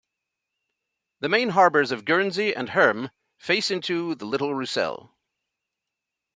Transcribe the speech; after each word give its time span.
The 1.19 1.29
main 1.29 1.49
harbours 1.49 1.91
of 1.91 2.05
Guernsey 2.05 2.55
and 2.55 2.69
Herm 2.69 3.11
face 3.37 3.69
into 3.69 4.15
the 4.15 4.25
Little 4.25 4.55
Roussel. 4.55 5.15